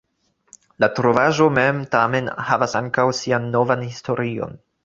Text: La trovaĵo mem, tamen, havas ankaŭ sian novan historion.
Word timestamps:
La 0.83 0.87
trovaĵo 0.99 1.49
mem, 1.59 1.83
tamen, 1.97 2.31
havas 2.49 2.75
ankaŭ 2.83 3.07
sian 3.21 3.49
novan 3.61 3.89
historion. 3.91 4.61